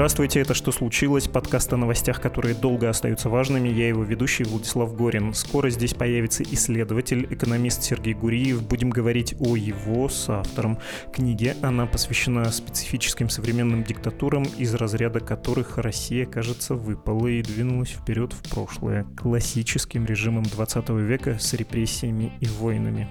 [0.00, 3.68] Здравствуйте, это «Что случилось?» Подкаст о новостях, которые долго остаются важными.
[3.68, 5.34] Я его ведущий Владислав Горин.
[5.34, 8.62] Скоро здесь появится исследователь, экономист Сергей Гуриев.
[8.62, 10.78] Будем говорить о его соавтором
[11.12, 11.54] книге.
[11.60, 18.48] Она посвящена специфическим современным диктатурам, из разряда которых Россия, кажется, выпала и двинулась вперед в
[18.48, 19.04] прошлое.
[19.18, 23.06] Классическим режимом 20 века с репрессиями и войнами.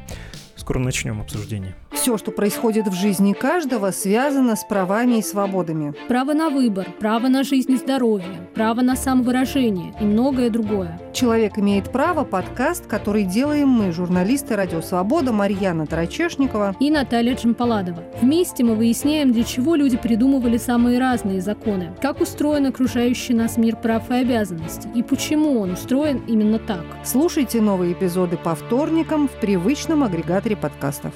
[0.56, 1.76] Скоро начнем обсуждение.
[1.92, 5.94] Все, что происходит в жизни каждого, связано с правами и свободами.
[6.08, 11.00] Право на выбор, право на жизнь и здоровье, право на самовыражение и многое другое.
[11.14, 18.04] «Человек имеет право»– подкаст, который делаем мы, журналисты «Радио Свобода» Марьяна Тарачешникова и Наталья Джампаладова.
[18.22, 23.76] Вместе мы выясняем, для чего люди придумывали самые разные законы, как устроен окружающий нас мир
[23.76, 26.86] прав и обязанностей, и почему он устроен именно так.
[27.04, 31.14] Слушайте новые эпизоды по вторникам в привычном агрегаторе подкастов.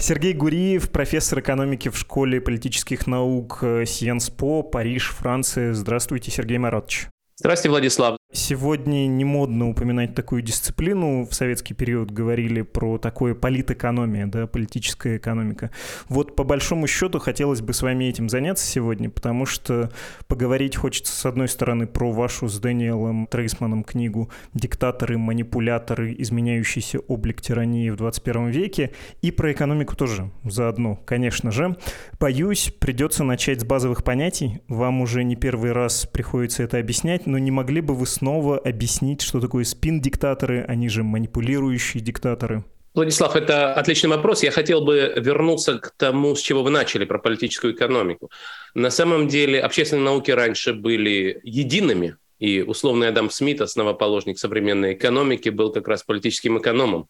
[0.00, 5.74] Сергей Гуриев, профессор экономики в Школе политических наук э, Сиенспо, Париж, Франция.
[5.74, 7.08] Здравствуйте, Сергей Маратович.
[7.36, 8.16] Здравствуйте, Владислав.
[8.32, 11.26] Сегодня не модно упоминать такую дисциплину.
[11.26, 15.72] В советский период говорили про такое политэкономия, да, политическая экономика.
[16.08, 19.90] Вот по большому счету хотелось бы с вами этим заняться сегодня, потому что
[20.28, 27.42] поговорить хочется, с одной стороны, про вашу с Дэниелом Трейсманом книгу «Диктаторы, манипуляторы, изменяющийся облик
[27.42, 31.76] тирании в 21 веке», и про экономику тоже заодно, конечно же.
[32.20, 34.60] Боюсь, придется начать с базовых понятий.
[34.68, 39.22] Вам уже не первый раз приходится это объяснять, но не могли бы вы снова объяснить,
[39.22, 42.64] что такое спин-диктаторы, они же манипулирующие диктаторы?
[42.94, 44.42] Владислав, это отличный вопрос.
[44.42, 48.30] Я хотел бы вернуться к тому, с чего вы начали, про политическую экономику.
[48.74, 55.48] На самом деле общественные науки раньше были едиными, и условный Адам Смит, основоположник современной экономики,
[55.48, 57.06] был как раз политическим экономом.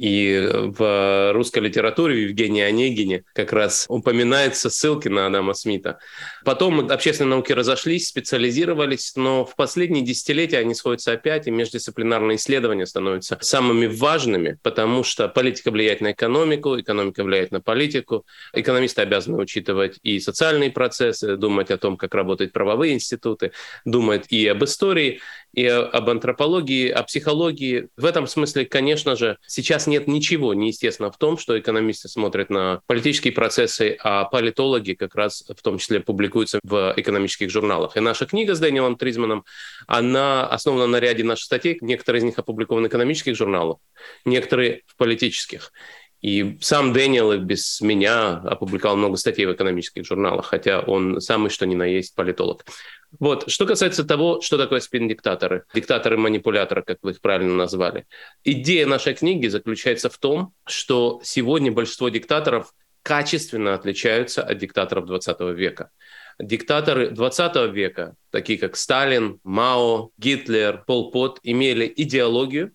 [0.00, 5.98] И в русской литературе в Евгении Онегине как раз упоминаются ссылки на Адама Смита.
[6.42, 12.86] Потом общественные науки разошлись, специализировались, но в последние десятилетия они сходятся опять, и междисциплинарные исследования
[12.86, 18.24] становятся самыми важными, потому что политика влияет на экономику, экономика влияет на политику.
[18.54, 23.52] Экономисты обязаны учитывать и социальные процессы, думать о том, как работают правовые институты,
[23.84, 25.20] думать и об истории
[25.52, 27.88] и об антропологии, о психологии.
[27.96, 32.80] В этом смысле, конечно же, сейчас нет ничего неестественного в том, что экономисты смотрят на
[32.86, 37.96] политические процессы, а политологи как раз в том числе публикуются в экономических журналах.
[37.96, 39.44] И наша книга с Дэниелом Тризманом,
[39.86, 41.78] она основана на ряде наших статей.
[41.80, 43.78] Некоторые из них опубликованы в экономических журналах,
[44.24, 45.72] некоторые в политических.
[46.20, 51.66] И сам Дэниел без меня опубликовал много статей в экономических журналах, хотя он самый что
[51.66, 52.64] ни на есть политолог.
[53.18, 53.50] Вот.
[53.50, 58.06] Что касается того, что такое спин-диктаторы, диктаторы-манипуляторы, как вы их правильно назвали.
[58.44, 65.40] Идея нашей книги заключается в том, что сегодня большинство диктаторов качественно отличаются от диктаторов 20
[65.56, 65.90] века.
[66.38, 72.72] Диктаторы 20 века, такие как Сталин, Мао, Гитлер, Пол Пот, имели идеологию,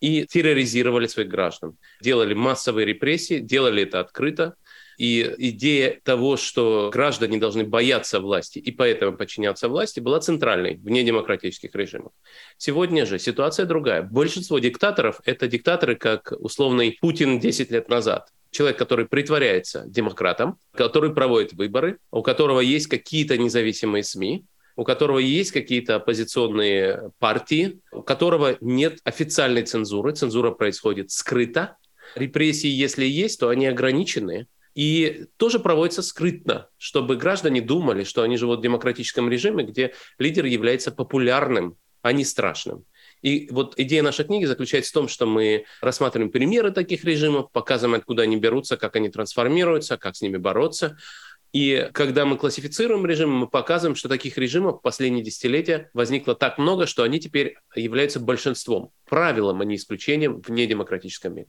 [0.00, 1.76] и терроризировали своих граждан.
[2.00, 4.54] Делали массовые репрессии, делали это открыто.
[4.96, 10.88] И идея того, что граждане должны бояться власти и поэтому подчиняться власти, была центральной в
[10.88, 12.12] недемократических режимах.
[12.58, 14.02] Сегодня же ситуация другая.
[14.02, 21.12] Большинство диктаторов– это диктаторы, как условный Путин 10 лет назад человек, который притворяется демократом, который
[21.12, 24.44] проводит выборы, у которого есть какие-то независимые СМИ,
[24.76, 31.76] у которого есть какие-то оппозиционные партии, у которого нет официальной цензуры, цензура происходит скрыто,
[32.14, 38.36] репрессии, если есть, то они ограничены, и тоже проводится скрытно, чтобы граждане думали, что они
[38.36, 42.84] живут в демократическом режиме, где лидер является популярным, а не страшным.
[43.22, 47.98] И вот идея нашей книги заключается в том, что мы рассматриваем примеры таких режимов, показываем,
[47.98, 50.98] откуда они берутся, как они трансформируются, как с ними бороться,
[51.54, 56.58] и когда мы классифицируем режимы, мы показываем, что таких режимов в последние десятилетия возникло так
[56.58, 61.48] много, что они теперь являются большинством, правилом, а не исключением в недемократическом мире.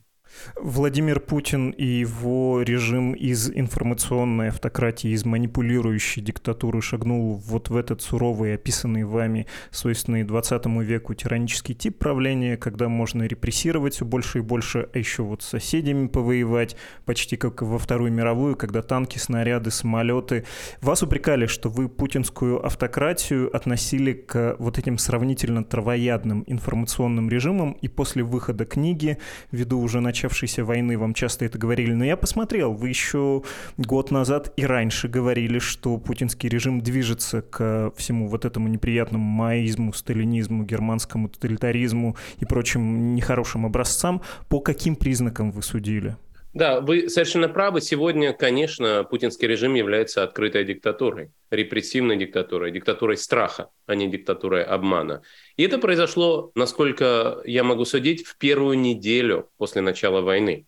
[0.56, 8.02] Владимир Путин и его режим из информационной автократии, из манипулирующей диктатуры шагнул вот в этот
[8.02, 14.42] суровый, описанный вами, свойственный 20 веку тиранический тип правления, когда можно репрессировать все больше и
[14.42, 19.70] больше, а еще вот с соседями повоевать, почти как во Вторую мировую, когда танки, снаряды,
[19.70, 20.44] самолеты.
[20.80, 27.88] Вас упрекали, что вы путинскую автократию относили к вот этим сравнительно травоядным информационным режимам, и
[27.88, 29.18] после выхода книги,
[29.50, 33.42] ввиду уже начала начавшейся войны вам часто это говорили, но я посмотрел, вы еще
[33.76, 39.92] год назад и раньше говорили, что путинский режим движется к всему вот этому неприятному маоизму,
[39.92, 44.22] сталинизму, германскому тоталитаризму и прочим нехорошим образцам.
[44.48, 46.16] По каким признакам вы судили?
[46.56, 47.82] Да, вы совершенно правы.
[47.82, 55.20] Сегодня, конечно, путинский режим является открытой диктатурой, репрессивной диктатурой, диктатурой страха, а не диктатурой обмана.
[55.58, 60.64] И это произошло, насколько я могу судить, в первую неделю после начала войны.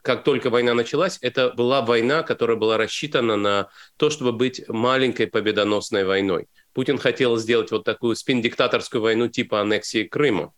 [0.00, 3.68] Как только война началась, это была война, которая была рассчитана на
[3.98, 6.46] то, чтобы быть маленькой победоносной войной.
[6.72, 10.54] Путин хотел сделать вот такую спин-диктаторскую войну типа аннексии Крыма.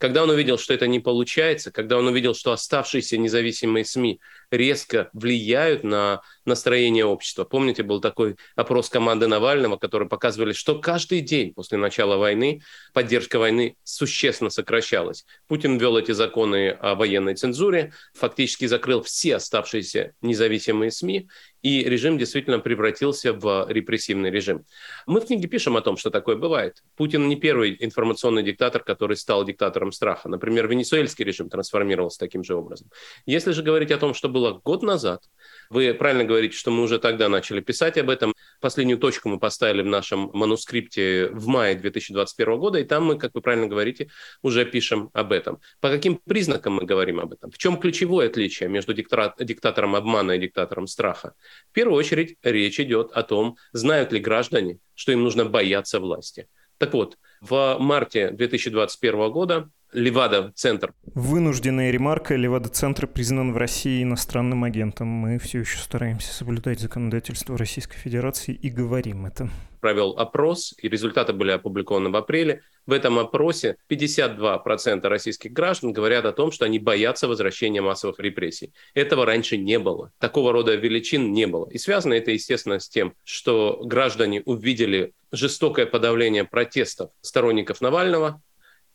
[0.00, 4.18] Когда он увидел, что это не получается, когда он увидел, что оставшиеся независимые СМИ
[4.50, 7.44] резко влияют на настроение общества.
[7.44, 12.62] Помните, был такой опрос команды Навального, который показывали, что каждый день после начала войны
[12.92, 15.24] поддержка войны существенно сокращалась.
[15.46, 21.28] Путин ввел эти законы о военной цензуре, фактически закрыл все оставшиеся независимые СМИ,
[21.62, 24.64] и режим действительно превратился в репрессивный режим.
[25.06, 26.82] Мы в книге пишем о том, что такое бывает.
[26.96, 30.28] Путин не первый информационный диктатор, который стал диктатором страха.
[30.28, 32.88] Например, венесуэльский режим трансформировался таким же образом.
[33.26, 35.22] Если же говорить о том, что было год назад,
[35.68, 38.34] вы правильно говорите, что мы уже тогда начали писать об этом.
[38.60, 43.34] Последнюю точку мы поставили в нашем манускрипте в мае 2021 года, и там мы, как
[43.34, 44.08] вы правильно говорите,
[44.42, 45.60] уже пишем об этом.
[45.80, 47.50] По каким признакам мы говорим об этом?
[47.50, 51.34] В чем ключевое отличие между диктатором обмана и диктатором страха?
[51.70, 56.48] В первую очередь речь идет о том, знают ли граждане, что им нужно бояться власти.
[56.78, 60.94] Так вот, в марте 2021 года Левада-центр.
[61.14, 62.36] Вынужденная ремарка.
[62.36, 65.08] Левада-центр признан в России иностранным агентом.
[65.08, 69.50] Мы все еще стараемся соблюдать законодательство Российской Федерации и говорим это.
[69.80, 72.62] Провел опрос, и результаты были опубликованы в апреле.
[72.86, 78.72] В этом опросе 52% российских граждан говорят о том, что они боятся возвращения массовых репрессий.
[78.94, 80.12] Этого раньше не было.
[80.18, 81.68] Такого рода величин не было.
[81.70, 88.42] И связано это, естественно, с тем, что граждане увидели жестокое подавление протестов сторонников Навального,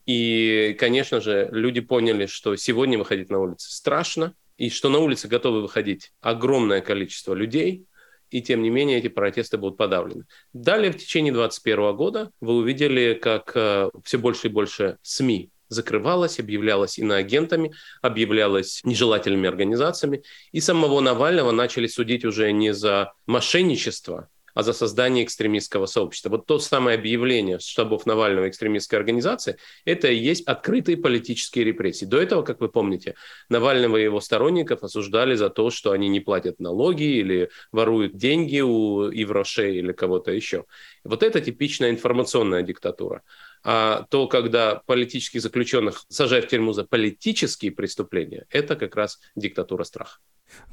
[0.06, 5.28] и, конечно же, люди поняли, что сегодня выходить на улицы страшно, и что на улицы
[5.28, 7.86] готовы выходить огромное количество людей,
[8.30, 10.24] и тем не менее эти протесты будут подавлены.
[10.52, 16.38] Далее, в течение 2021 года вы увидели, как э, все больше и больше СМИ закрывалось,
[16.38, 17.72] объявлялось иноагентами,
[18.02, 20.22] объявлялось нежелательными организациями,
[20.52, 26.30] и самого Навального начали судить уже не за мошенничество, а за создание экстремистского сообщества.
[26.30, 32.06] Вот то самое объявление штабов Навального экстремистской организации, это и есть открытые политические репрессии.
[32.06, 33.16] До этого, как вы помните,
[33.50, 38.60] Навального и его сторонников осуждали за то, что они не платят налоги или воруют деньги
[38.60, 40.64] у Ивроше или кого-то еще.
[41.04, 43.22] Вот это типичная информационная диктатура.
[43.62, 49.84] А то, когда политических заключенных сажают в тюрьму за политические преступления, это как раз диктатура
[49.84, 50.18] страха.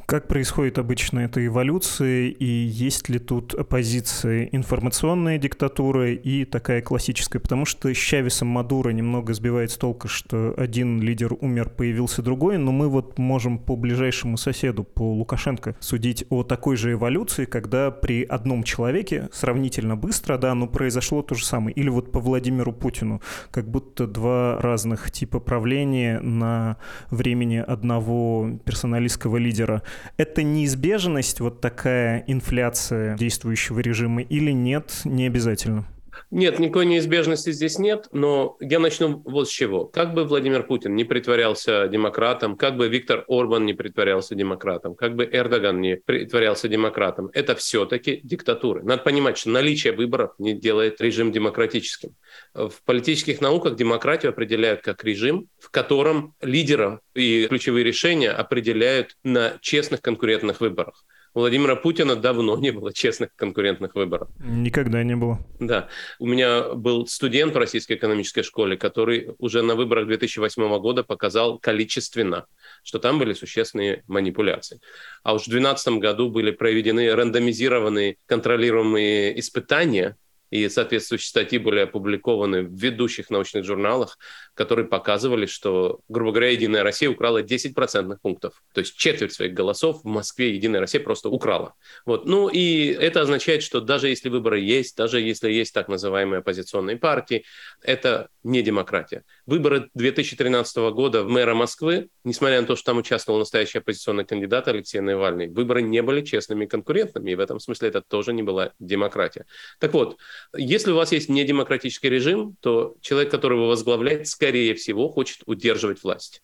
[0.05, 7.39] Как происходит обычно эта эволюция, и есть ли тут оппозиция информационная диктатура и такая классическая?
[7.39, 12.57] Потому что с Чавесом Мадуро немного сбивает с толка, что один лидер умер, появился другой,
[12.57, 17.89] но мы вот можем по ближайшему соседу, по Лукашенко, судить о такой же эволюции, когда
[17.89, 21.73] при одном человеке сравнительно быстро, да, но произошло то же самое.
[21.75, 26.75] Или вот по Владимиру Путину, как будто два разных типа правления на
[27.09, 29.83] времени одного персоналистского лидера лидера.
[30.17, 35.85] Это неизбежность, вот такая инфляция действующего режима или нет, не обязательно?
[36.31, 39.85] Нет, никакой неизбежности здесь нет, но я начну вот с чего.
[39.85, 45.15] Как бы Владимир Путин не притворялся демократом, как бы Виктор Орбан не притворялся демократом, как
[45.15, 48.83] бы Эрдоган не притворялся демократом, это все-таки диктатуры.
[48.83, 52.15] Надо понимать, что наличие выборов не делает режим демократическим.
[52.53, 59.57] В политических науках демократию определяют как режим, в котором лидеров и ключевые решения определяют на
[59.61, 61.03] честных конкурентных выборах.
[61.33, 64.29] Владимира Путина давно не было честных конкурентных выборов.
[64.39, 65.39] Никогда не было.
[65.59, 65.89] Да.
[66.19, 71.57] У меня был студент в Российской экономической школе, который уже на выборах 2008 года показал
[71.57, 72.45] количественно,
[72.83, 74.79] что там были существенные манипуляции.
[75.23, 80.17] А уж в 2012 году были проведены рандомизированные контролируемые испытания
[80.53, 84.19] И соответствующие статьи были опубликованы в ведущих научных журналах,
[84.53, 88.61] которые показывали, что, грубо говоря, Единая Россия украла 10 процентных пунктов.
[88.71, 91.73] То есть четверть своих голосов в Москве Единая Россия просто украла.
[92.05, 92.27] Вот.
[92.27, 96.97] Ну и это означает, что даже если выборы есть, даже если есть так называемые оппозиционные
[96.97, 97.45] партии,
[97.81, 99.23] это не демократия.
[99.47, 104.67] Выборы 2013 года в мэра Москвы, несмотря на то, что там участвовал настоящий оппозиционный кандидат
[104.67, 108.43] Алексей Навальный, выборы не были честными и конкурентными, и в этом смысле это тоже не
[108.43, 109.45] была демократия.
[109.79, 110.17] Так вот,
[110.55, 116.03] если у вас есть недемократический режим, то человек, который его возглавляет, скорее всего, хочет удерживать
[116.03, 116.41] власть.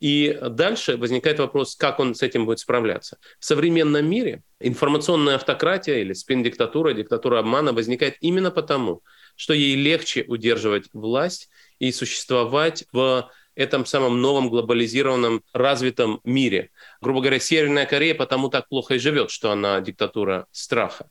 [0.00, 3.18] И дальше возникает вопрос, как он с этим будет справляться.
[3.38, 9.02] В современном мире информационная автократия или спин-диктатура, диктатура обмана возникает именно потому,
[9.36, 11.48] что ей легче удерживать власть
[11.78, 16.70] и существовать в этом самом новом глобализированном развитом мире.
[17.00, 21.08] Грубо говоря, Северная Корея потому так плохо и живет, что она диктатура страха.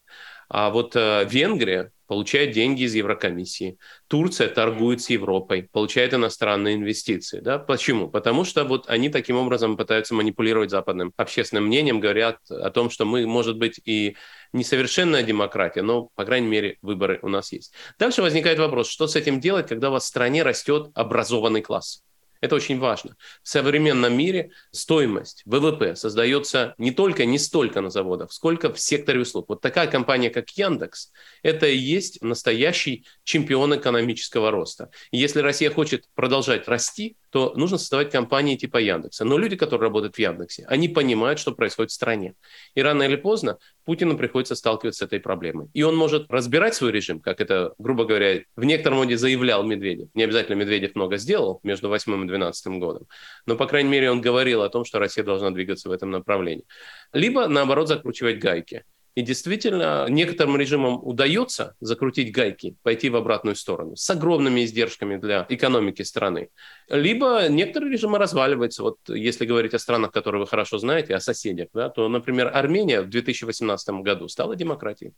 [0.49, 3.77] А вот э, Венгрия получает деньги из Еврокомиссии.
[4.07, 7.39] Турция торгует с Европой, получает иностранные инвестиции.
[7.39, 7.57] Да?
[7.57, 8.09] Почему?
[8.09, 13.05] Потому что вот они таким образом пытаются манипулировать западным общественным мнением, говорят о том, что
[13.05, 14.15] мы, может быть, и
[14.53, 17.73] несовершенная демократия, но, по крайней мере, выборы у нас есть.
[17.97, 22.04] Дальше возникает вопрос, что с этим делать, когда у вас в стране растет образованный класс?
[22.45, 23.15] Это очень важно.
[23.41, 29.21] В современном мире стоимость ВВП создается не только, не столько на заводах, сколько в секторе
[29.21, 29.45] услуг.
[29.49, 31.11] Вот такая компания, как Яндекс,
[31.41, 34.91] это и есть настоящий чемпион экономического роста.
[35.09, 39.25] И если Россия хочет продолжать расти, то нужно создавать компании типа Яндекса.
[39.25, 42.33] Но люди, которые работают в Яндексе, они понимают, что происходит в стране.
[42.75, 45.67] И рано или поздно Путину приходится сталкиваться с этой проблемой.
[45.73, 50.07] И он может разбирать свой режим, как это, грубо говоря, в некотором роде заявлял Медведев.
[50.13, 53.05] Не обязательно Медведев много сделал между 8 и 12 годом.
[53.45, 56.63] Но, по крайней мере, он говорил о том, что Россия должна двигаться в этом направлении.
[57.11, 58.85] Либо, наоборот, закручивать гайки.
[59.15, 65.45] И действительно, некоторым режимам удается закрутить гайки, пойти в обратную сторону с огромными издержками для
[65.47, 66.49] экономики страны.
[66.89, 68.83] Либо некоторые режимы разваливаются.
[68.83, 73.01] Вот если говорить о странах, которые вы хорошо знаете, о соседях, да, то, например, Армения
[73.01, 75.13] в 2018 году стала демократией.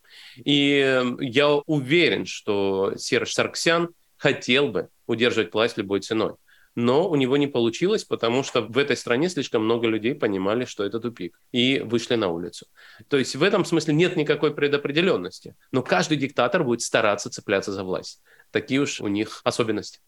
[0.45, 6.35] И я уверен, что Серж Сарксян хотел бы удерживать власть любой ценой
[6.77, 10.83] но у него не получилось, потому что в этой стране слишком много людей понимали, что
[10.83, 12.67] это тупик, и вышли на улицу.
[13.09, 17.83] То есть в этом смысле нет никакой предопределенности, но каждый диктатор будет стараться цепляться за
[17.83, 18.21] власть.
[18.51, 20.01] Такие уж у них особенности.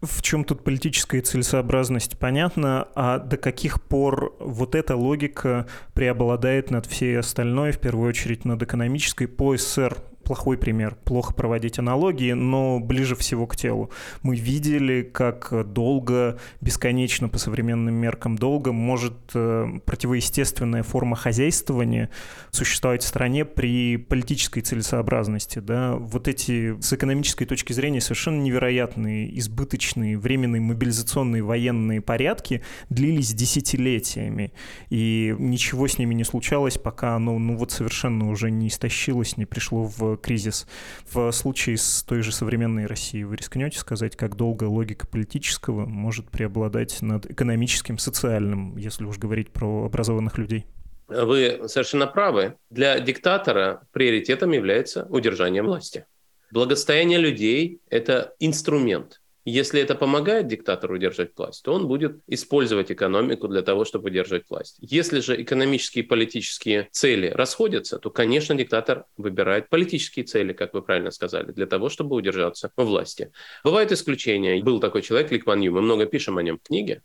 [0.00, 6.86] В чем тут политическая целесообразность, понятно, а до каких пор вот эта логика преобладает над
[6.86, 9.96] всей остальной, в первую очередь над экономической по СССР?
[10.22, 13.90] Плохой пример, плохо проводить аналогии, но ближе всего к телу.
[14.22, 22.10] Мы видели, как долго, бесконечно по современным меркам долго может э, противоестественная форма хозяйствования
[22.50, 25.58] существовать в стране при политической целесообразности.
[25.58, 25.96] Да?
[25.96, 34.52] Вот эти с экономической точки зрения совершенно невероятные, избыточные, временные мобилизационные военные порядки длились десятилетиями,
[34.90, 39.46] и ничего с ними не случалось, пока оно ну, вот совершенно уже не истощилось, не
[39.46, 40.66] пришло в кризис.
[41.10, 46.30] В случае с той же современной Россией вы рискнете сказать, как долго логика политического может
[46.30, 50.66] преобладать над экономическим, социальным, если уж говорить про образованных людей?
[51.08, 52.56] Вы совершенно правы.
[52.70, 56.06] Для диктатора приоритетом является удержание власти.
[56.50, 59.21] Благостояние людей– это инструмент.
[59.44, 64.44] Если это помогает диктатору удержать власть, то он будет использовать экономику для того, чтобы удержать
[64.48, 64.76] власть.
[64.80, 70.82] Если же экономические и политические цели расходятся, то, конечно, диктатор выбирает политические цели, как вы
[70.82, 73.32] правильно сказали, для того, чтобы удержаться во власти.
[73.64, 74.62] Бывают исключения.
[74.62, 77.02] Был такой человек, Ли Кван Ю, мы много пишем о нем в книге.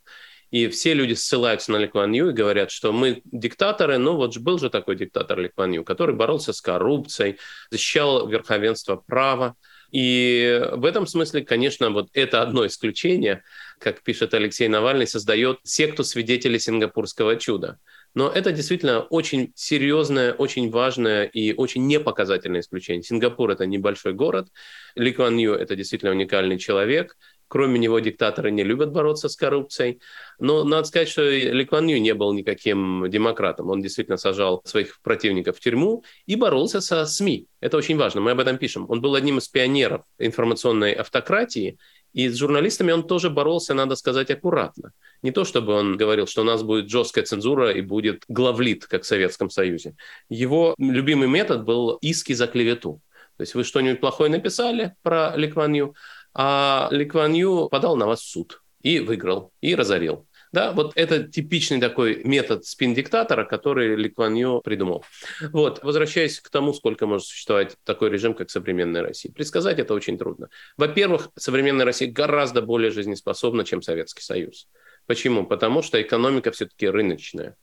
[0.51, 4.37] И все люди ссылаются на Ли Кван Ю и говорят, что мы диктаторы, ну вот
[4.37, 7.37] был же такой диктатор Ли Кван Ю, который боролся с коррупцией,
[7.69, 9.55] защищал верховенство права.
[9.91, 13.43] И в этом смысле, конечно, вот это одно исключение,
[13.79, 17.79] как пишет Алексей Навальный, создает секту свидетелей сингапурского чуда.
[18.13, 23.03] Но это действительно очень серьезное, очень важное и очень непоказательное исключение.
[23.03, 24.47] Сингапур– это небольшой город,
[24.95, 27.15] Ли Куан Ю– это действительно уникальный человек,
[27.47, 29.99] Кроме него диктаторы не любят бороться с коррупцией.
[30.39, 33.69] Но надо сказать, что Ли Куан Ю не был никаким демократом.
[33.69, 37.47] Он действительно сажал своих противников в тюрьму и боролся со СМИ.
[37.59, 38.85] Это очень важно, мы об этом пишем.
[38.89, 41.77] Он был одним из пионеров информационной автократии,
[42.13, 44.91] и с журналистами он тоже боролся, надо сказать, аккуратно.
[45.21, 49.03] Не то, чтобы он говорил, что у нас будет жесткая цензура и будет главлит, как
[49.03, 49.95] в Советском Союзе.
[50.29, 53.01] Его любимый метод был иски за клевету.
[53.37, 55.95] То есть вы что-нибудь плохое написали про Ли Кван Ю,
[56.39, 60.27] а Ли подал на вас в суд и выиграл, и разорил.
[60.53, 65.03] Да, вот это типичный такой метод спин-диктатора, который Ли придумал.
[65.51, 69.33] Вот, возвращаясь к тому, сколько может существовать такой режим, как современная Россия.
[69.33, 70.49] Предсказать это очень трудно.
[70.77, 74.67] Во-первых, современная Россия гораздо более жизнеспособна, чем Советский Союз.
[75.07, 75.45] Почему?
[75.45, 77.57] Потому что экономика все-таки рыночная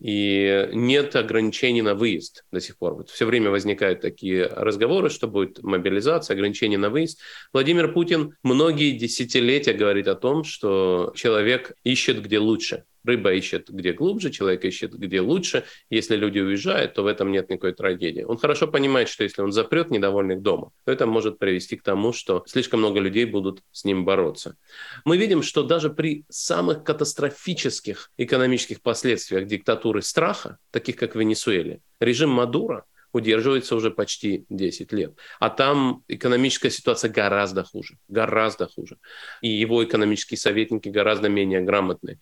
[0.00, 2.94] и нет ограничений на выезд до сих пор.
[2.94, 7.20] Вот все время возникают такие разговоры, что будет мобилизация, ограничения на выезд.
[7.52, 12.84] Владимир Путин многие десятилетия говорит о том, что человек ищет где лучше.
[13.04, 15.64] Рыба ищет где глубже, человек ищет где лучше.
[15.90, 18.22] Если люди уезжают, то в этом нет никакой трагедии.
[18.22, 22.12] Он хорошо понимает, что если он запрет недовольных дома, то это может привести к тому,
[22.12, 24.56] что слишком много людей будут с ним бороться.
[25.04, 31.80] Мы видим, что даже при самых катастрофических экономических последствиях диктатуры страха, таких как в Венесуэле,
[32.00, 35.14] режим Мадура удерживается уже почти 10 лет.
[35.40, 38.98] А там экономическая ситуация гораздо хуже, гораздо хуже.
[39.40, 42.18] И его экономические советники гораздо менее грамотные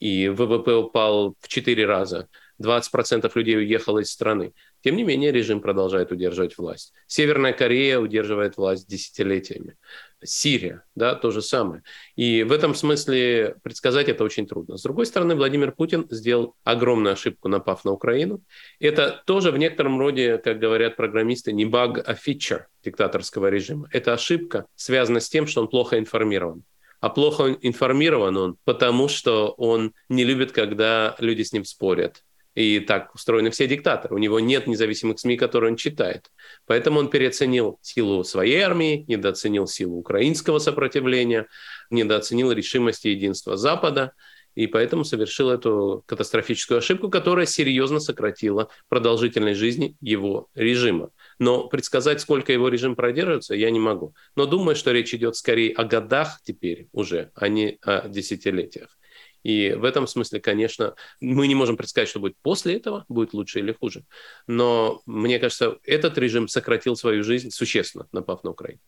[0.00, 2.28] и ВВП упал в 4 раза,
[2.62, 4.52] 20% людей уехало из страны.
[4.82, 6.92] Тем не менее, режим продолжает удерживать власть.
[7.06, 9.76] Северная Корея удерживает власть десятилетиями.
[10.22, 11.82] Сирия, да, то же самое.
[12.16, 14.76] И в этом смысле предсказать это очень трудно.
[14.76, 18.42] С другой стороны, Владимир Путин сделал огромную ошибку, напав на Украину.
[18.78, 23.88] Это тоже в некотором роде, как говорят программисты, не баг, а фичер диктаторского режима.
[23.90, 26.64] Это ошибка связана с тем, что он плохо информирован
[27.04, 32.24] а плохо информирован он, потому что он не любит, когда люди с ним спорят.
[32.54, 34.14] И так устроены все диктаторы.
[34.14, 36.30] У него нет независимых СМИ, которые он читает.
[36.64, 41.46] Поэтому он переоценил силу своей армии, недооценил силу украинского сопротивления,
[41.90, 44.14] недооценил решимость и единство Запада
[44.54, 51.10] и поэтому совершил эту катастрофическую ошибку, которая серьезно сократила продолжительность жизни его режима.
[51.38, 54.14] Но предсказать, сколько его режим продержится, я не могу.
[54.36, 58.96] Но думаю, что речь идет скорее о годах теперь уже, а не о десятилетиях.
[59.44, 63.58] И в этом смысле, конечно, мы не можем предсказать, что будет после этого, будет лучше
[63.60, 64.04] или хуже.
[64.46, 68.80] Но мне кажется, этот режим сократил свою жизнь существенно, напав на Украину.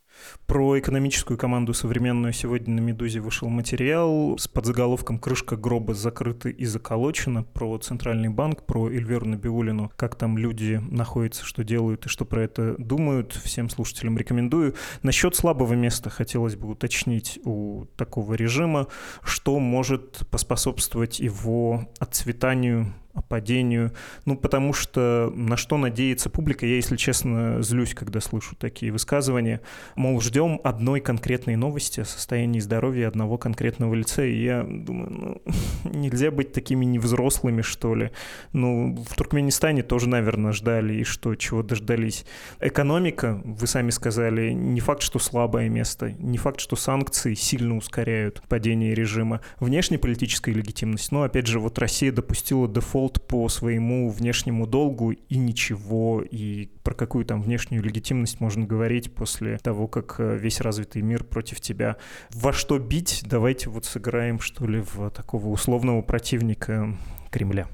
[0.47, 6.65] Про экономическую команду современную сегодня на «Медузе» вышел материал с подзаголовком «Крышка гроба закрыта и
[6.65, 12.25] заколочена» про Центральный банк, про Эльверу Набиулину, как там люди находятся, что делают и что
[12.25, 13.33] про это думают.
[13.33, 14.75] Всем слушателям рекомендую.
[15.03, 18.87] Насчет слабого места хотелось бы уточнить у такого режима,
[19.23, 23.93] что может поспособствовать способствовать его отцветанию падению.
[24.25, 29.61] Ну, потому что на что надеется публика, я, если честно, злюсь, когда слышу такие высказывания.
[29.95, 34.25] Мол, ждем одной конкретной новости о состоянии здоровья одного конкретного лица.
[34.25, 35.43] И я думаю, ну,
[35.91, 38.11] нельзя быть такими невзрослыми, что ли.
[38.53, 42.25] Ну, в Туркменистане тоже, наверное, ждали, и что, чего дождались.
[42.61, 48.43] Экономика, вы сами сказали, не факт, что слабое место, не факт, что санкции сильно ускоряют
[48.49, 49.41] падение режима.
[49.61, 55.37] Внешнеполитическая легитимность, ну, опять же, вот Россия допустила дефолт дефолт по своему внешнему долгу и
[55.37, 61.03] ничего, и про какую там внешнюю легитимность можно говорить после того, как э, весь развитый
[61.03, 61.97] мир против тебя.
[62.33, 63.23] Во что бить?
[63.25, 66.97] Давайте вот сыграем, что ли, в такого условного противника
[67.31, 67.67] Кремля.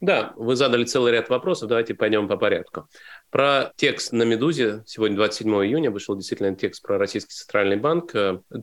[0.00, 2.88] Да, вы задали целый ряд вопросов, давайте пойдем по порядку.
[3.28, 8.14] Про текст на «Медузе» сегодня 27 июня вышел действительно текст про Российский Центральный банк.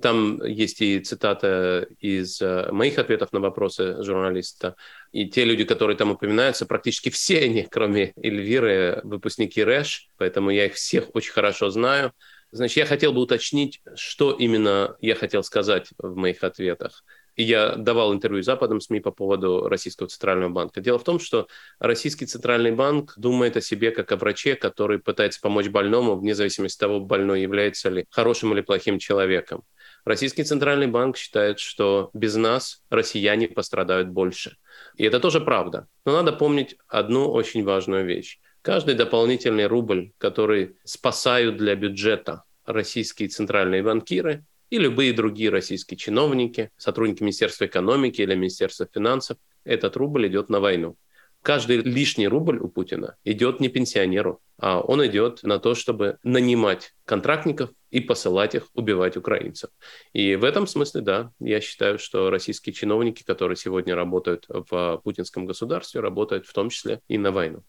[0.01, 4.75] Там есть и цитата из э, моих ответов на вопросы журналиста.
[5.11, 10.65] И те люди, которые там упоминаются, практически все они, кроме Эльвиры, выпускники РЭШ, поэтому я
[10.65, 12.13] их всех очень хорошо знаю.
[12.51, 17.03] Значит, я хотел бы уточнить, что именно я хотел сказать в моих ответах.
[17.37, 20.81] И я давал интервью западным СМИ по поводу Российского Центрального банка.
[20.81, 21.47] Дело в том, что
[21.79, 26.77] Российский Центральный банк думает о себе как о враче, который пытается помочь больному, вне зависимости
[26.77, 29.63] от того, больной является ли хорошим или плохим человеком.
[30.03, 34.57] Российский Центральный банк считает, что без нас россияне пострадают больше.
[34.95, 35.87] И это тоже правда.
[36.05, 38.39] Но надо помнить одну очень важную вещь.
[38.63, 46.71] Каждый дополнительный рубль, который спасают для бюджета российские центральные банкиры, и любые другие российские чиновники,
[46.77, 50.97] сотрудники Министерства экономики или Министерства финансов, этот рубль идет на войну.
[51.41, 56.93] Каждый лишний рубль у Путина идет не пенсионеру, а он идет на то, чтобы нанимать
[57.05, 59.69] контрактников и посылать их убивать украинцев.
[60.11, 65.45] И в этом смысле, да, я считаю, что российские чиновники, которые сегодня работают в путинском
[65.45, 67.63] государстве, работают в том числе и на войну.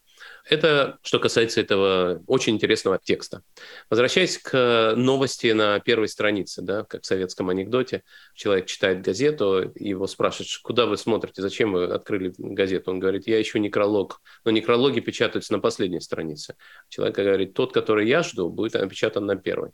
[0.45, 3.43] Это что касается этого очень интересного текста.
[3.89, 8.03] Возвращаясь к новости на первой странице, да, как в советском анекдоте,
[8.33, 12.91] человек читает газету, его спрашивают, куда вы смотрите, зачем вы открыли газету?
[12.91, 16.55] Он говорит, я ищу некролог, но некрологи печатаются на последней странице.
[16.89, 19.71] Человек говорит, тот, который я жду, будет напечатан на первой.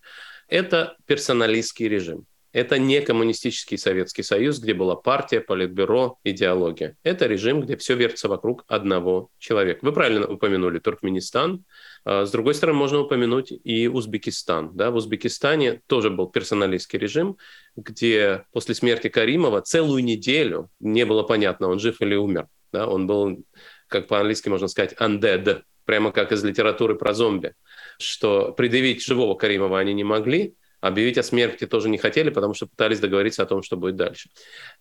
[0.47, 2.27] Это персоналистский режим.
[2.55, 6.95] Это не коммунистический Советский Союз, где была партия, политбюро, идеология.
[7.03, 9.79] Это режим, где все вертится вокруг одного человека.
[9.81, 11.65] Вы правильно упомянули Туркменистан.
[12.05, 14.73] А, с другой стороны, можно упомянуть и Узбекистан.
[14.73, 14.91] Да?
[14.91, 17.35] В Узбекистане тоже был персоналистский режим,
[17.75, 22.47] где после смерти Каримова целую неделю не было понятно, он жив или умер.
[22.71, 22.87] Да?
[22.87, 23.43] Он был,
[23.89, 27.53] как по-английски можно сказать, undead, прямо как из литературы про зомби,
[27.99, 32.67] что предъявить живого Каримова они не могли, Объявить о смерти тоже не хотели, потому что
[32.67, 34.29] пытались договориться о том, что будет дальше.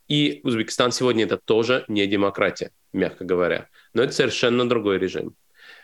[0.06, 3.70] И Узбекистан сегодня это тоже не демократия, мягко говоря.
[3.94, 5.34] Но это совершенно другой режим.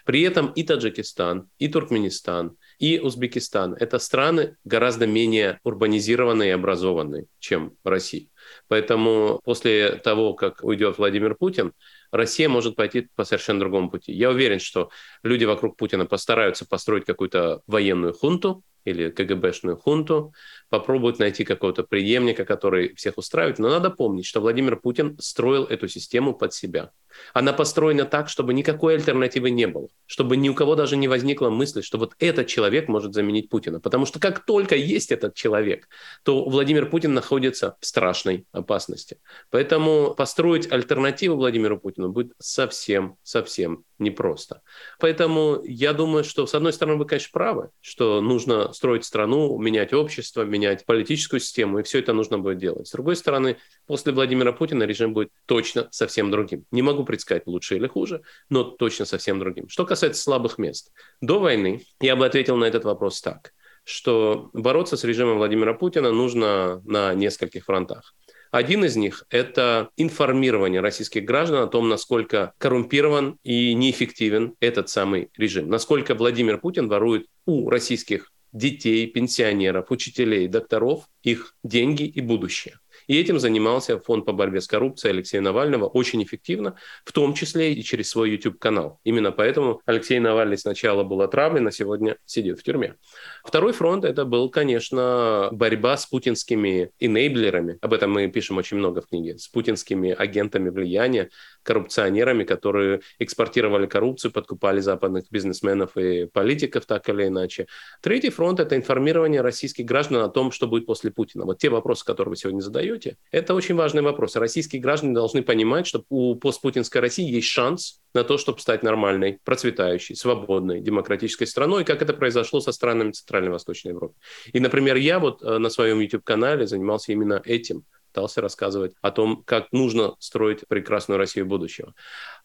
[0.05, 7.25] При этом и Таджикистан, и Туркменистан, и Узбекистан– это страны гораздо менее урбанизированные и образованные,
[7.39, 8.27] чем Россия.
[8.69, 11.73] Поэтому после того, как уйдет Владимир Путин,
[12.11, 14.13] Россия может пойти по совершенно другому пути.
[14.13, 14.91] Я уверен, что
[15.23, 20.33] люди вокруг Путина постараются построить какую-то военную хунту, или КГБшную хунту,
[20.69, 23.59] попробуют найти какого-то преемника, который всех устраивает.
[23.59, 26.91] Но надо помнить, что Владимир Путин строил эту систему под себя.
[27.35, 31.51] Она построена так, чтобы никакой альтернативы не было, чтобы ни у кого даже не возникла
[31.51, 33.81] мысль, что вот этот человек может заменить Путина.
[33.81, 35.89] Потому что как только есть этот человек,
[36.23, 39.19] то Владимир Путин находится в страшной опасности.
[39.51, 44.63] Поэтому построить альтернативу Владимиру Путину будет совсем, совсем непросто.
[44.99, 49.93] Поэтому я думаю, что, с одной стороны, вы, конечно, правы, что нужно строить страну, менять
[49.93, 52.89] общество, менять политическую систему, и все это нужно будет делать.
[52.89, 53.57] С другой стороны,
[53.87, 56.65] после Владимира Путина режим будет точно совсем другим.
[56.71, 59.69] Не могу предсказать, лучше или хуже, но точно совсем другим.
[59.69, 60.93] Что касается слабых мест.
[61.21, 63.53] До войны я бы ответил на этот вопрос так
[63.83, 68.15] что бороться с режимом Владимира Путина нужно на нескольких фронтах.
[68.51, 75.31] Один из них– это информирование российских граждан о том, насколько коррумпирован и неэффективен этот самый
[75.37, 82.79] режим, насколько Владимир Путин ворует у российских детей, пенсионеров, учителей, докторов их деньги и будущее.
[83.11, 87.73] И этим занимался фонд по борьбе с коррупцией Алексея Навального очень эффективно, в том числе
[87.73, 89.01] и через свой YouTube-канал.
[89.03, 92.95] Именно поэтому Алексей Навальный сначала был отравлен, а сегодня сидит в тюрьме.
[93.43, 97.79] Второй фронт это был, конечно, борьба с путинскими инейблерами.
[97.81, 99.39] Об этом мы пишем очень много в книге.
[99.39, 101.31] С путинскими агентами влияния,
[101.65, 107.67] коррупционерами, которые экспортировали коррупцию, подкупали западных бизнесменов и политиков так или иначе.
[108.03, 111.45] Третий фронт– это информирование российских граждан о том, что будет после Путина.
[111.45, 114.37] Вот те вопросы, которые вы сегодня задаете, сути, это очень важный вопрос.
[114.37, 119.39] Российские граждане должны понимать, что у постпутинской России есть шанс на то, чтобы стать нормальной,
[119.45, 124.15] процветающей, свободной, демократической страной, как это произошло со странами Центральной и Восточной Европы.
[124.53, 129.43] И, например, я вот э, на своем YouTube-канале занимался именно этим пытался рассказывать о том,
[129.45, 131.95] как нужно строить прекрасную Россию будущего.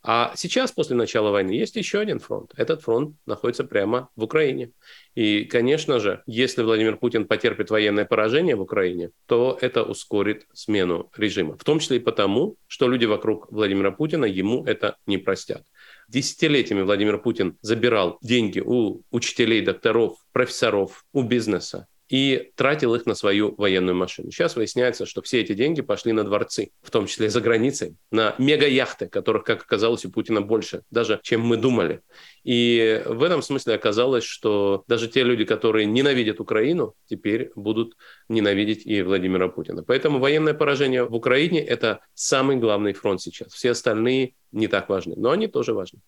[0.03, 2.51] А сейчас, после начала войны, есть еще один фронт.
[2.55, 4.71] Этот фронт находится прямо в Украине.
[5.15, 11.09] И, конечно же, если Владимир Путин потерпит военное поражение в Украине, то это ускорит смену
[11.17, 11.57] режима.
[11.57, 15.63] В том числе и потому, что люди вокруг Владимира Путина ему это не простят.
[16.07, 23.15] Десятилетиями Владимир Путин забирал деньги у учителей, докторов, профессоров, у бизнеса и тратил их на
[23.15, 24.31] свою военную машину.
[24.31, 28.35] Сейчас выясняется, что все эти деньги пошли на дворцы, в том числе за границей, на
[28.37, 32.01] мега-яхты, которых, как оказалось, у Путина больше, даже чем мы думали.
[32.43, 37.97] И в этом смысле оказалось, что даже те люди, которые ненавидят Украину, теперь будут
[38.29, 39.83] ненавидеть и Владимира Путина.
[39.83, 43.53] Поэтому военное поражение в Украине– это самый главный фронт сейчас.
[43.53, 45.99] Все остальные не так важны, но они тоже важны.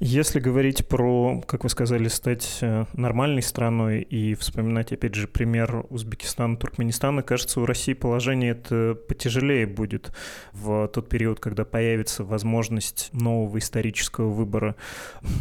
[0.00, 5.84] Если говорить про, как вы сказали, стать э, нормальной страной и вспоминать, опять же, пример
[5.90, 10.12] Узбекистана, Туркменистана, кажется, у России положение это потяжелее будет
[10.52, 14.76] в тот период, когда появится возможность нового исторического выбора.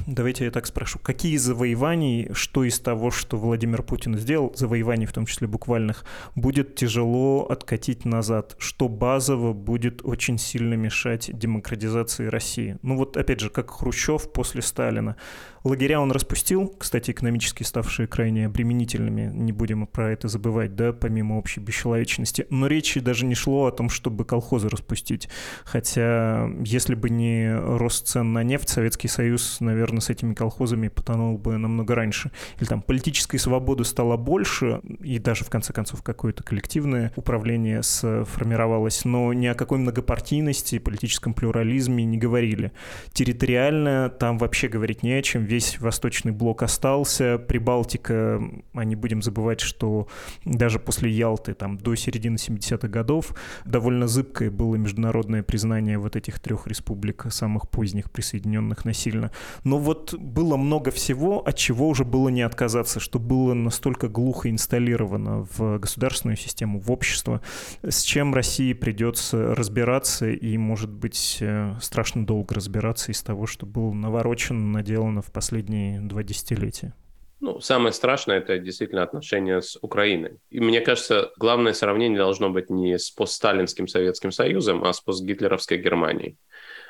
[0.08, 1.00] Давайте я так спрошу.
[1.00, 6.06] Какие завоеваний, что из того, что Владимир Путин сделал, завоеваний в том числе буквальных,
[6.36, 8.56] будет тяжело откатить назад?
[8.60, 12.78] Что базово будет очень сильно мешать демократизации России?
[12.82, 15.16] Ну вот, опять же, как Хрущев Хрущев после Сталина.
[15.64, 21.36] Лагеря он распустил, кстати, экономически ставшие крайне обременительными, не будем про это забывать, да, помимо
[21.36, 22.48] общей бесчеловечности.
[22.50, 25.30] Но речи даже не шло о том, чтобы колхозы распустить.
[25.64, 31.38] Хотя, если бы не рост цен на нефть, Советский Союз, наверное, с этими колхозами потонул
[31.38, 32.32] бы намного раньше.
[32.60, 39.06] Или там политической свободы стало больше, и даже, в конце концов, какое-то коллективное управление сформировалось,
[39.06, 42.72] но ни о какой многопартийности, политическом плюрализме не говорили.
[43.14, 48.42] Территориальная Там вообще говорить не о чем, весь Восточный блок остался, Прибалтика,
[48.74, 50.08] а не будем забывать, что
[50.46, 53.36] даже после Ялты, там, до середины 70-х годов,
[53.66, 59.32] довольно зыбкое было международное признание вот этих трех республик, самых поздних, присоединенных насильно.
[59.64, 64.50] Но вот было много всего, от чего уже было не отказаться, что было настолько глухо
[64.50, 67.42] инсталлировано в государственную систему, в общество,
[67.84, 73.66] с чем России придется разбираться и, может быть, э, страшно долго разбираться из того, что
[73.66, 76.94] было наворочено, наделано в последние два десятилетия.
[77.42, 80.38] Ну, самое страшное– это действительно отношения с Украиной.
[80.52, 85.80] И мне кажется, главное сравнение должно быть не с постсталинским Советским Союзом, а с постгитлеровской
[85.80, 86.38] Германией.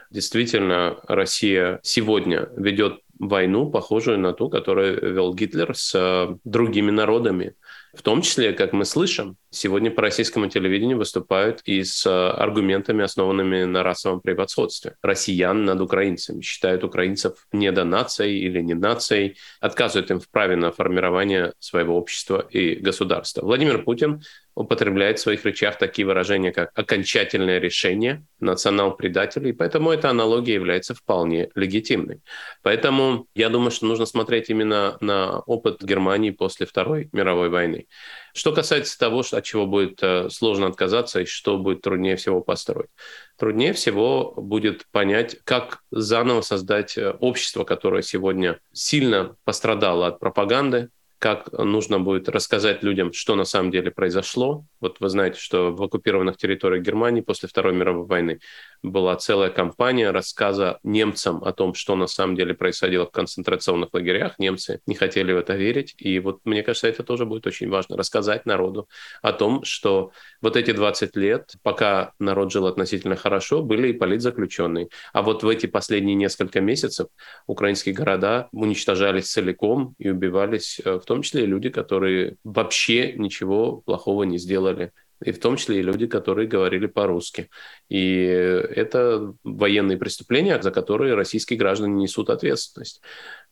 [0.09, 7.53] Действительно, Россия сегодня ведет войну, похожую на ту, которую вел Гитлер с другими народами.
[7.93, 13.03] В том числе, как мы слышим, сегодня по российскому телевидению выступают и с э, аргументами,
[13.03, 14.95] основанными на расовом превосходстве.
[15.01, 16.41] Россиян над украинцами.
[16.41, 22.75] Считают украинцев недонацией или не нацией, отказывают им в праве на формирование своего общества и
[22.75, 23.41] государства.
[23.41, 24.21] Владимир Путин
[24.55, 31.49] употребляет в своих речах такие выражения, как «окончательное решение», «национал-предателей», поэтому эта аналогия является вполне
[31.55, 32.21] легитимной.
[32.61, 37.87] Поэтому я думаю, что нужно смотреть именно на опыт Германии после Второй мировой войны.
[38.33, 42.89] Что касается того, от чего будет э, сложно отказаться и что будет труднее всего построить.
[43.37, 50.89] Труднее всего будет понять, как заново создать э, общество, которое сегодня сильно пострадало от пропаганды,
[51.21, 54.65] как нужно будет рассказать людям, что на самом деле произошло.
[54.79, 58.39] Вот вы знаете, что в оккупированных территориях Германии после Второй мировой войны
[58.83, 64.39] была целая кампания рассказа немцам о том, что на самом деле происходило в концентрационных лагерях.
[64.39, 65.93] Немцы не хотели в это верить.
[65.97, 67.97] И вот мне кажется, это тоже будет очень важно.
[67.97, 68.87] Рассказать народу
[69.21, 74.89] о том, что вот эти 20 лет, пока народ жил относительно хорошо, были и политзаключенные.
[75.13, 77.07] А вот в эти последние несколько месяцев
[77.47, 84.23] украинские города уничтожались целиком и убивались э, в том числе люди, которые вообще ничего плохого
[84.23, 84.91] не сделали
[85.23, 87.49] и в том числе и люди, которые говорили по-русски.
[87.89, 93.01] И это военные преступления, за которые российские граждане несут ответственность.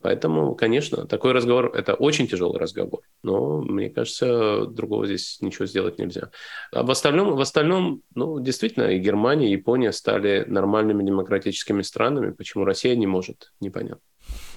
[0.01, 3.01] Поэтому, конечно, такой разговор– это очень тяжелый разговор.
[3.21, 6.31] Но, мне кажется, другого здесь ничего сделать нельзя.
[6.71, 12.31] А в остальном, в остальном ну, действительно, и Германия, и Япония стали нормальными демократическими странами.
[12.31, 14.08] Почему Россия не может, непонятно.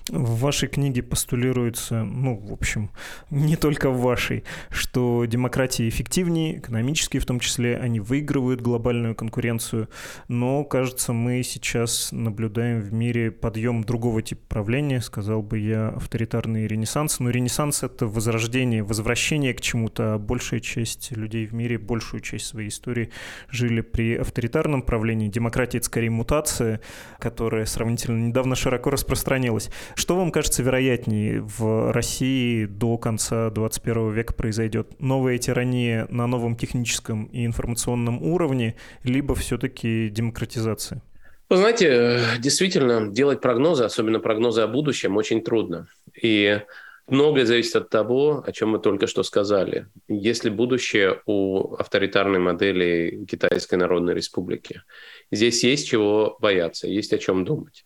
[0.08, 2.90] В вашей книге постулируется, ну, в общем,
[3.30, 9.88] не только в вашей, что демократии эффективнее, экономически в том числе, они выигрывают глобальную конкуренцию,
[10.26, 16.66] но, кажется, мы сейчас наблюдаем в мире подъем другого типа правления, сказал бы я, авторитарный
[16.66, 17.20] ренессанс.
[17.20, 22.70] Но ренессанс— это возрождение, возвращение к чему-то, большая часть людей в мире, большую часть своей
[22.70, 23.10] истории
[23.50, 25.28] жили при авторитарном правлении.
[25.28, 26.80] Демократия— это скорее мутация,
[27.20, 29.70] которая сравнительно недавно широко распространилась.
[29.96, 35.00] Что вам кажется вероятнее в России до конца 21 века произойдет?
[35.00, 41.02] Новая тирания на новом техническом и информационном уровне, либо все-таки демократизация?
[41.48, 45.88] Вы знаете, действительно, делать прогнозы, особенно прогнозы о будущем, очень трудно.
[46.20, 46.60] И
[47.08, 49.86] Многое зависит от того, о чем мы только что сказали.
[50.06, 54.82] Если будущее у авторитарной модели Китайской Народной Республики,
[55.30, 57.84] здесь есть чего бояться, есть о чем думать.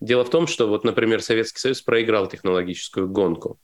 [0.00, 3.58] Дело в том, что вот, например, Советский Союз проиграл технологическую гонку.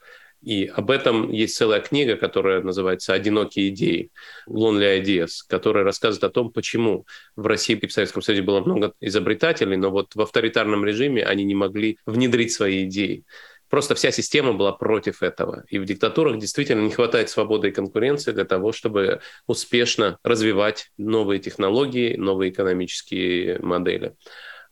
[0.45, 4.11] И об этом есть целая книга, которая называется «Одинокие идеи»
[4.47, 8.93] Lonely Ideas, которая рассказывает о том, почему в России и в Советском Союзе было много
[9.01, 13.25] изобретателей, но вот в авторитарном режиме они не могли внедрить свои идеи.
[13.71, 15.65] Просто вся система была против этого.
[15.69, 21.41] И в диктатурах действительно не хватает свободы и конкуренции для того, чтобы успешно развивать новые
[21.41, 24.15] технологии, новые экономические модели.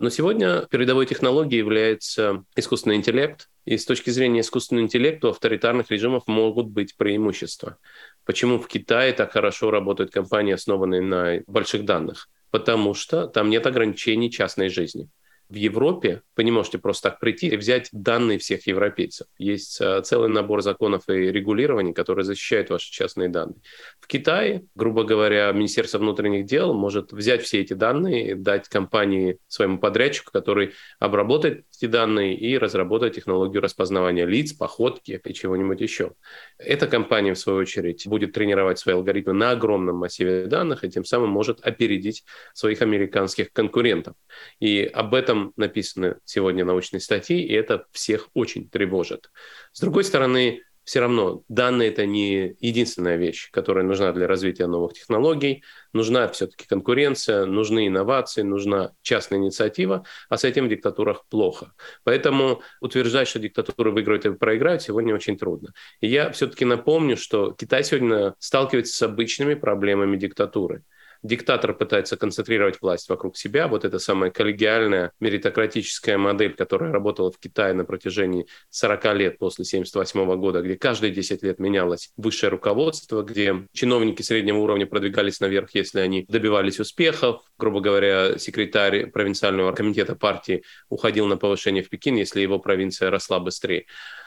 [0.02, 3.48] Но сегодня передовой технологией является искусственный интеллект.
[3.64, 7.78] И с точки зрения искусственного интеллекта у авторитарных режимов могут быть преимущества.
[8.24, 12.28] Почему в Китае так хорошо работают компании, основанные на больших данных?
[12.50, 15.08] Потому что там нет ограничений частной жизни
[15.52, 19.26] в Европе вы не можете просто так прийти и взять данные всех европейцев.
[19.36, 23.58] Есть э, целый набор законов и регулирований, которые защищают ваши частные данные.
[24.00, 29.36] В Китае, грубо говоря, Министерство внутренних дел может взять все эти данные и дать компании,
[29.46, 36.12] своему подрядчику, который обработает эти данные и разработает технологию распознавания лиц, походки и чего-нибудь еще.
[36.56, 41.04] Эта компания, в свою очередь, будет тренировать свои алгоритмы на огромном массиве данных и тем
[41.04, 44.14] самым может опередить своих американских конкурентов.
[44.58, 49.30] И об этом написаны сегодня научные статьи, и это всех очень тревожит.
[49.72, 54.94] С другой стороны, все равно данные это не единственная вещь, которая нужна для развития новых
[54.94, 55.62] технологий.
[55.92, 61.72] Нужна все-таки конкуренция, нужны инновации, нужна частная инициатива, а с этим в диктатурах плохо.
[62.02, 65.72] Поэтому утверждать, что диктатуры выиграют или проиграют, сегодня очень трудно.
[66.00, 70.82] И я все-таки напомню, что Китай сегодня сталкивается с обычными проблемами диктатуры
[71.22, 73.68] диктатор пытается концентрировать власть вокруг себя.
[73.68, 79.62] Вот эта самая коллегиальная меритократическая модель, которая работала в Китае на протяжении 40 лет после
[79.62, 85.70] 1978 года, где каждые 10 лет менялось высшее руководство, где чиновники среднего уровня продвигались наверх,
[85.74, 87.42] если они добивались успехов.
[87.58, 93.38] Грубо говоря, секретарь провинциального комитета партии уходил на повышение в Пекин, если его провинция росла
[93.38, 93.86] быстрее.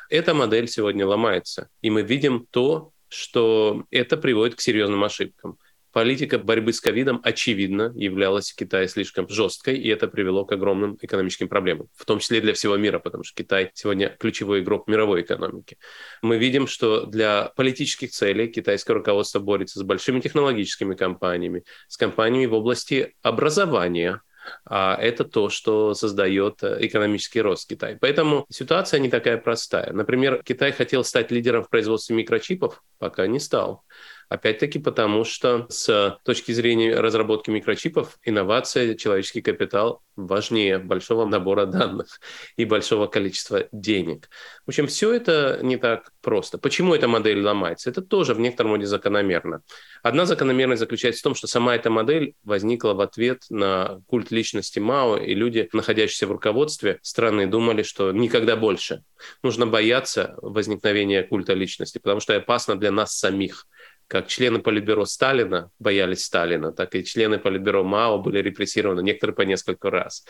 [0.09, 1.69] Эта модель сегодня ломается.
[1.81, 5.57] И мы видим то, что это приводит к серьезным ошибкам.
[5.95, 10.97] Политика борьбы с ковидом, очевидно, являлась в Китае слишком жесткой, и это привело к огромным
[11.01, 15.21] экономическим проблемам, в том числе для всего мира, потому что Китай сегодня ключевой игрок мировой
[15.21, 15.77] экономики.
[16.21, 22.47] Мы видим, что для политических целей китайское руководство борется с большими технологическими компаниями, с компаниями
[22.47, 24.21] в области образования,
[24.65, 27.97] а это то, что создает экономический рост Китая.
[28.01, 29.93] Поэтому ситуация не такая простая.
[29.93, 33.85] Например, Китай хотел стать лидером в производстве микрочипов, пока не стал.
[34.29, 42.19] Опять-таки потому, что с точки зрения разработки микрочипов инновация, человеческий капитал важнее большого набора данных
[42.57, 44.29] и большого количества денег.
[44.65, 46.57] В общем, все это не так просто.
[46.57, 47.89] Почему эта модель ломается?
[47.89, 49.61] Это тоже в некотором роде закономерно.
[50.03, 54.79] Одна закономерность заключается в том, что сама эта модель возникла в ответ на культ личности
[54.79, 59.03] Мао, и люди, находящиеся в руководстве страны, думали, что никогда больше.
[59.43, 63.67] Нужно бояться возникновения культа личности, потому что опасно для нас самих
[64.07, 69.41] как члены Политбюро Сталина боялись Сталина, так и члены Политбюро Мао были репрессированы, некоторые по
[69.41, 70.25] несколько раз.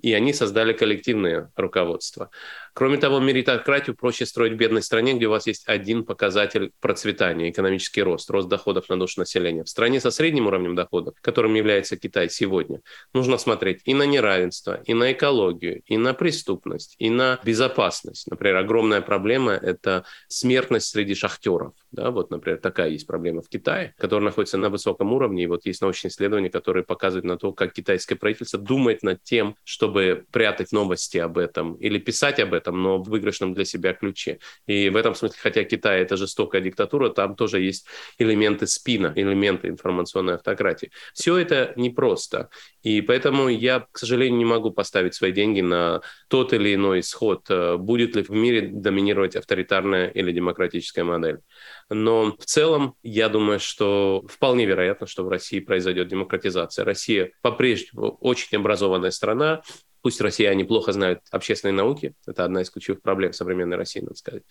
[0.00, 2.30] И они создали коллективное руководство.
[2.74, 7.50] Кроме того, меритократию проще строить в бедной стране, где у вас есть один показатель процветания,
[7.50, 9.64] экономический рост, рост доходов на душу населения.
[9.64, 12.80] В стране со средним уровнем доходов, которым является Китай сегодня,
[13.14, 18.28] нужно смотреть и на неравенство, и на экологию, и на преступность, и на безопасность.
[18.28, 21.72] Например, огромная проблема– это смертность среди шахтеров.
[21.96, 25.44] Да, вот, например, такая есть проблема в Китае, которая находится на высоком уровне.
[25.44, 29.56] И вот есть научные исследования, которые показывают на то, как китайское правительство думает над тем,
[29.64, 34.40] чтобы прятать новости об этом или писать об этом, но в выигрышном для себя ключе.
[34.66, 37.86] И в этом смысле, хотя Китай это жестокая диктатура, там тоже есть
[38.18, 40.90] элементы спина, элементы информационной автократии.
[41.14, 42.50] Все это непросто.
[42.82, 47.46] И поэтому я, к сожалению, не могу поставить свои деньги на тот или иной исход,
[47.48, 51.40] э, будет ли в мире доминировать авторитарная или демократическая модель.
[51.88, 56.84] Но в целом, я думаю, что вполне вероятно, что в России произойдет демократизация.
[56.84, 59.62] Россия по-прежнему очень образованная страна,
[60.06, 64.44] Пусть россияне плохо знают общественные науки, это одна из ключевых проблем современной России, надо сказать.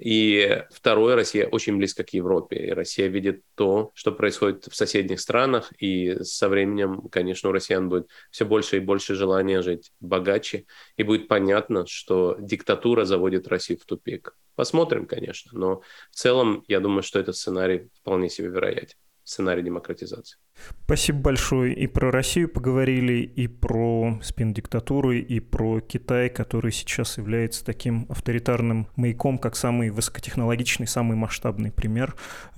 [0.00, 5.20] И второе, Россия очень близко к Европе, и Россия видит то, что происходит в соседних
[5.20, 10.64] странах, и со временем, конечно, у россиян будет все больше и больше желания жить богаче,
[10.96, 14.36] и будет понятно, что диктатура заводит Россию в тупик.
[14.56, 20.38] Посмотрим, конечно, но в целом я думаю, что этот сценарий вполне себе вероятен сценарий демократизации.
[20.84, 21.74] Спасибо большое.
[21.74, 28.88] И про Россию поговорили, и про спин-диктатуру, и про Китай, который сейчас является таким авторитарным
[28.96, 32.14] маяком, как самый высокотехнологичный, самый масштабный пример.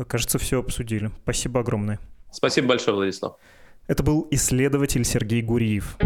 [0.06, 1.10] Кажется, все обсудили.
[1.22, 1.98] Спасибо огромное.
[2.30, 3.36] Спасибо большое, Владислав.
[3.86, 5.96] Это был исследователь Сергей Гуриев.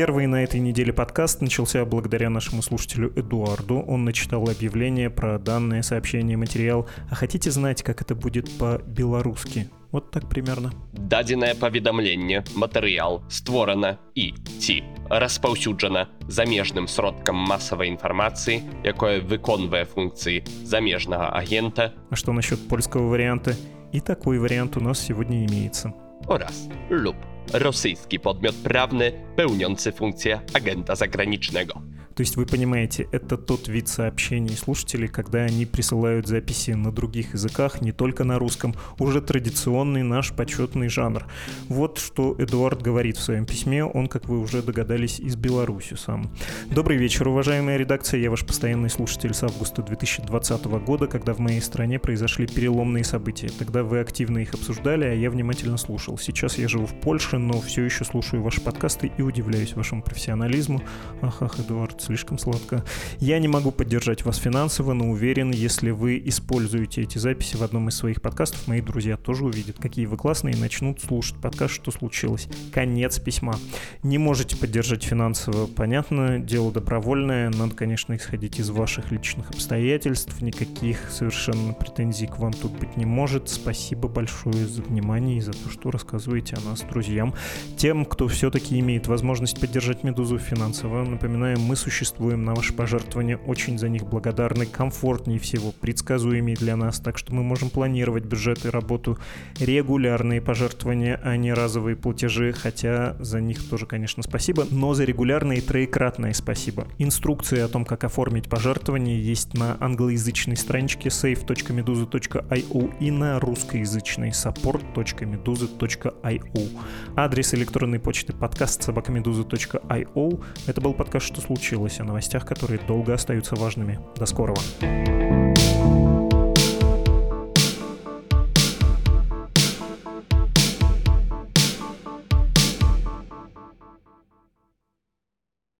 [0.00, 3.80] Первый на этой неделе подкаст начался благодаря нашему слушателю Эдуарду.
[3.80, 6.86] Он начитал объявление про данное сообщение материал.
[7.10, 9.70] А хотите знать, как это будет по-белорусски?
[9.92, 10.72] Вот так примерно.
[10.92, 21.30] Дадзенае паведамленне, матэрыял створана і ці распаўсюджана замежным сродкам масавай інфармацыі, якое выконвае функцыі замежнага
[21.30, 21.94] агента.
[22.10, 23.54] А что насчет польского варианта?
[23.92, 25.94] И такой вариант у нас сегодня имеется.
[26.26, 27.16] Oraz lub
[27.53, 31.81] Rosyjski podmiot prawny pełniący funkcję agenta zagranicznego.
[32.21, 37.33] То есть вы понимаете, это тот вид сообщений слушателей, когда они присылают записи на других
[37.33, 41.25] языках, не только на русском, уже традиционный наш почетный жанр.
[41.67, 46.31] Вот что Эдуард говорит в своем письме, он, как вы уже догадались, из Беларуси сам.
[46.69, 51.59] Добрый вечер, уважаемая редакция, я ваш постоянный слушатель с августа 2020 года, когда в моей
[51.59, 53.49] стране произошли переломные события.
[53.57, 56.19] Тогда вы активно их обсуждали, а я внимательно слушал.
[56.19, 60.83] Сейчас я живу в Польше, но все еще слушаю ваши подкасты и удивляюсь вашему профессионализму.
[61.23, 62.83] Ах, ах, Эдуард, слишком сладко.
[63.19, 67.87] Я не могу поддержать вас финансово, но уверен, если вы используете эти записи в одном
[67.87, 71.89] из своих подкастов, мои друзья тоже увидят, какие вы классные, и начнут слушать подкаст «Что
[71.91, 72.49] случилось?».
[72.73, 73.55] Конец письма.
[74.03, 81.09] Не можете поддержать финансово, понятно, дело добровольное, надо, конечно, исходить из ваших личных обстоятельств, никаких
[81.11, 83.47] совершенно претензий к вам тут быть не может.
[83.47, 87.35] Спасибо большое за внимание и за то, что рассказываете о нас друзьям.
[87.77, 91.90] Тем, кто все-таки имеет возможность поддержать «Медузу» финансово, напоминаем, мы существуем
[92.37, 97.43] на ваши пожертвования, очень за них благодарны, комфортнее всего, предсказуемее для нас, так что мы
[97.43, 99.17] можем планировать бюджет и работу,
[99.59, 105.61] регулярные пожертвования, а не разовые платежи, хотя за них тоже, конечно, спасибо, но за регулярные
[105.61, 106.87] троекратное спасибо.
[106.97, 116.81] Инструкции о том, как оформить пожертвование, есть на англоязычной страничке save.meduza.io и на русскоязычной support.meduza.io.
[117.15, 120.43] Адрес электронной почты подкаст собакамедуза.io.
[120.67, 123.99] Это был подкаст «Что случилось?» О новостях, которые долго остаются важными.
[124.15, 124.61] До скорого.